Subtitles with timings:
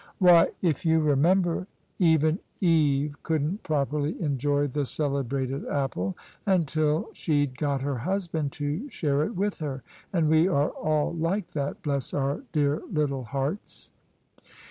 [0.17, 1.67] Why, if you remember,
[1.99, 9.21] even Eve couldn't properly enjoy the celebrated apple until she'd got her husband to share
[9.23, 13.91] it with her: and we are all like that, bless our dear little hearts!"